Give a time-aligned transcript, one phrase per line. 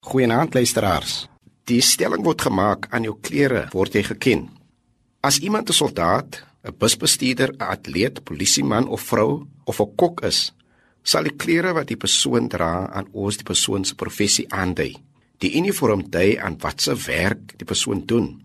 [0.00, 1.26] Goeienaand luisteraars.
[1.68, 4.46] Die stelling word gemaak aan jou klere word jy geken.
[5.20, 10.54] As iemand 'n soldaat, 'n busbestuurder, 'n atleet, polisieman of vrou of 'n kok is,
[11.02, 14.96] sal die klere wat die persoon dra aan ons die persoon se professie aandui.
[15.38, 18.42] Die uniform dui aan watse werk die persoon doen.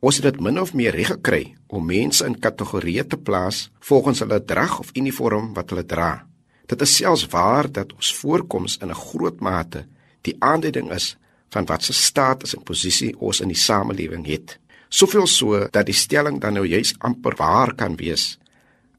[0.00, 4.18] Ons het dit min of meer reg gekry om mense in kategorieë te plaas volgens
[4.18, 6.26] hulle drag of uniform wat hulle dra.
[6.66, 9.86] Dit is selfs waar dat ons voorkoms in 'n groot mate
[10.22, 11.16] die aanduiding is
[11.54, 14.58] van wat se status en posisie ons in die samelewing het.
[14.88, 18.38] Soveel so dat die stelling dan nou juis amper waar kan wees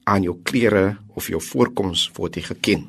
[0.04, 2.86] aan jou klere of jou voorkoms word jy geken.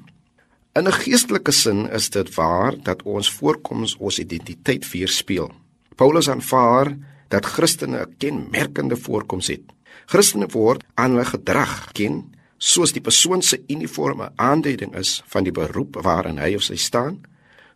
[0.73, 5.51] In 'n geestelike sin is dit waar dat ons voorkoms ons identiteit weerspieël.
[5.95, 9.61] Paulus aanvaar dat Christene 'n kenmerkende voorkoms het.
[10.05, 15.51] Christene word aan hulle gedrag ken soos die persoon se uniforme aanduiding is van die
[15.51, 17.21] beroep waarin hy of sy staan,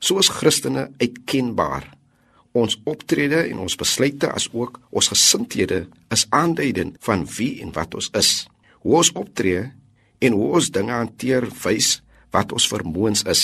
[0.05, 1.89] soos Christene uitkenbaar.
[2.55, 7.97] Ons optrede en ons besluite as ook ons gesindhede is aanduidend van wie en wat
[7.97, 8.31] ons is.
[8.85, 9.65] Hoe ons optree
[10.23, 11.99] en hoe ons dinge hanteer wys
[12.35, 13.43] wat ons vermoëns is.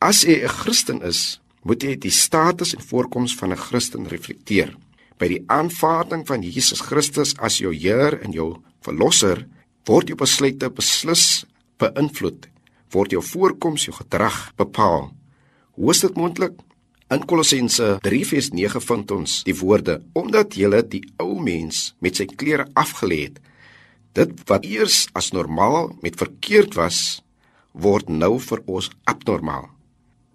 [0.00, 4.76] As jy 'n Christen is, moet jy die status en voorkoms van 'n Christen reflekteer.
[5.18, 9.46] By die aanvaarding van Jesus Christus as jou Heer en jou verlosser,
[9.86, 11.44] word jou besluite beslis
[11.78, 12.48] beïnvloed,
[12.90, 15.12] word jou voorkoms, jou gedrag bepaal.
[15.72, 16.58] Hoe is dit moontlik?
[17.08, 22.66] In Kolossense 3:9 vind ons die woorde: Omdat julle die ou mens met sy klere
[22.76, 23.40] afgelê het,
[24.12, 27.22] dit wat eers as normaal met verkeerd was,
[27.72, 29.70] word nou vir ons abnormaal.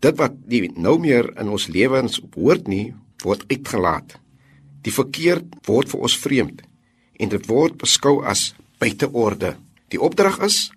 [0.01, 4.17] Dit wat nie nou meer in ons lewens behoort nie, word uitgelaat.
[4.81, 6.61] Die verkeerd word vir ons vreemd
[7.19, 9.53] en dit word beskou as buite orde.
[9.93, 10.71] Die opdrag is: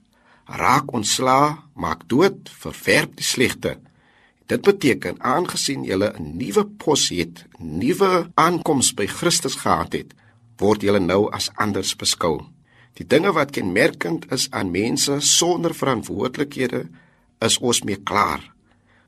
[0.44, 3.78] raak ontslaa, maak dood, verwerp die slegte.
[4.50, 10.14] Dit beteken aangesien jy 'n nuwe pos het, nuwe aankoms by Christus gehad het,
[10.58, 12.40] word jy nou as anders beskou.
[12.98, 16.88] Die dinge wat kenmerkend is aan mense sonder verantwoordelikhede,
[17.38, 18.52] is ons mee klaar.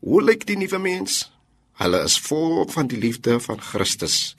[0.01, 1.33] Hoe lyk die nuwe mens?
[1.73, 4.35] Hulle is vol van die liefde van Christus.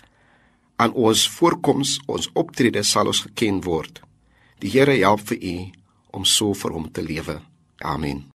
[0.76, 4.02] Aan ons voorkoms, ons optrede sal ons geken word.
[4.60, 5.72] Die Here help vir u
[6.12, 7.42] om so vir hom te lewe.
[7.78, 8.32] Amen.